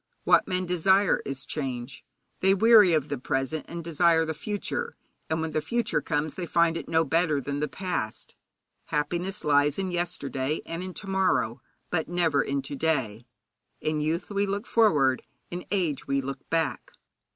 What 0.23 0.47
men 0.47 0.65
desire 0.65 1.21
is 1.27 1.45
change. 1.45 2.03
They 2.39 2.55
weary 2.55 2.95
of 2.95 3.07
the 3.09 3.19
present, 3.19 3.67
and 3.69 3.83
desire 3.83 4.25
the 4.25 4.33
future; 4.33 4.97
and 5.29 5.41
when 5.41 5.51
the 5.51 5.61
future 5.61 6.01
comes 6.01 6.33
they 6.33 6.47
find 6.47 6.75
it 6.75 6.89
no 6.89 7.03
better 7.03 7.39
than 7.39 7.59
the 7.59 7.67
past. 7.67 8.33
Happiness 8.85 9.43
lies 9.43 9.77
in 9.77 9.91
yesterday 9.91 10.61
and 10.65 10.81
in 10.81 10.95
to 10.95 11.07
morrow, 11.07 11.61
but 11.91 12.09
never 12.09 12.41
in 12.41 12.63
to 12.63 12.75
day. 12.75 13.27
In 13.79 14.01
youth 14.01 14.31
we 14.31 14.47
look 14.47 14.65
forward, 14.65 15.21
in 15.51 15.65
age 15.69 16.07
we 16.07 16.19
look 16.19 16.49
back. 16.49 16.93